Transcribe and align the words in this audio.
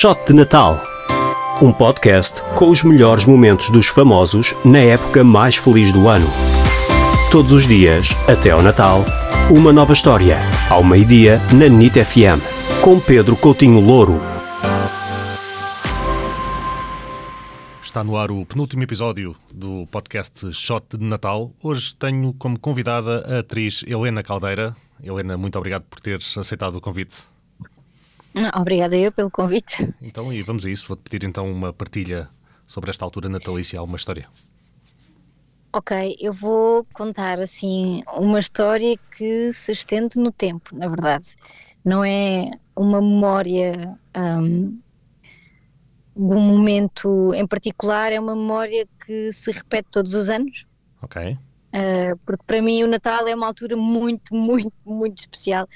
Shot 0.00 0.28
de 0.28 0.32
Natal. 0.32 0.82
Um 1.60 1.74
podcast 1.74 2.42
com 2.54 2.70
os 2.70 2.82
melhores 2.82 3.26
momentos 3.26 3.68
dos 3.68 3.86
famosos 3.86 4.54
na 4.64 4.78
época 4.78 5.22
mais 5.22 5.58
feliz 5.58 5.92
do 5.92 6.08
ano. 6.08 6.26
Todos 7.30 7.52
os 7.52 7.68
dias, 7.68 8.16
até 8.26 8.48
ao 8.48 8.62
Natal, 8.62 9.04
uma 9.50 9.74
nova 9.74 9.92
história. 9.92 10.38
Ao 10.70 10.82
meio-dia, 10.82 11.38
na 11.52 11.68
NIT 11.68 12.02
FM. 12.02 12.40
Com 12.82 12.98
Pedro 12.98 13.36
Coutinho 13.36 13.78
Louro. 13.78 14.22
Está 17.82 18.02
no 18.02 18.16
ar 18.16 18.30
o 18.30 18.46
penúltimo 18.46 18.82
episódio 18.82 19.36
do 19.52 19.86
podcast 19.88 20.50
Shot 20.54 20.96
de 20.96 21.04
Natal. 21.04 21.52
Hoje 21.62 21.94
tenho 21.94 22.32
como 22.38 22.58
convidada 22.58 23.36
a 23.36 23.40
atriz 23.40 23.84
Helena 23.86 24.22
Caldeira. 24.22 24.74
Helena, 25.04 25.36
muito 25.36 25.58
obrigado 25.58 25.82
por 25.82 26.00
teres 26.00 26.38
aceitado 26.38 26.76
o 26.76 26.80
convite. 26.80 27.16
Obrigada 28.54 28.96
eu 28.96 29.12
pelo 29.12 29.30
convite. 29.30 29.92
Então, 30.00 30.32
e 30.32 30.42
vamos 30.42 30.64
a 30.64 30.70
isso. 30.70 30.88
Vou-te 30.88 31.02
pedir 31.08 31.26
então 31.26 31.50
uma 31.50 31.72
partilha 31.72 32.28
sobre 32.66 32.90
esta 32.90 33.04
altura 33.04 33.28
natalícia, 33.28 33.78
alguma 33.78 33.96
história. 33.96 34.28
Ok, 35.72 36.16
eu 36.20 36.32
vou 36.32 36.84
contar 36.92 37.40
assim 37.40 38.02
uma 38.16 38.40
história 38.40 38.96
que 39.16 39.52
se 39.52 39.70
estende 39.70 40.18
no 40.18 40.32
tempo, 40.32 40.76
na 40.76 40.88
verdade. 40.88 41.36
Não 41.84 42.04
é 42.04 42.50
uma 42.74 43.00
memória 43.00 43.96
um, 44.16 44.80
de 46.16 46.36
um 46.36 46.40
momento 46.40 47.32
em 47.34 47.46
particular, 47.46 48.12
é 48.12 48.18
uma 48.18 48.34
memória 48.34 48.86
que 49.06 49.30
se 49.32 49.52
repete 49.52 49.88
todos 49.92 50.14
os 50.14 50.28
anos. 50.28 50.66
Ok. 51.00 51.38
Uh, 51.72 52.18
porque 52.26 52.42
para 52.44 52.60
mim 52.60 52.82
o 52.82 52.88
Natal 52.88 53.28
é 53.28 53.34
uma 53.34 53.46
altura 53.46 53.76
muito, 53.76 54.34
muito, 54.34 54.72
muito 54.84 55.20
especial. 55.20 55.68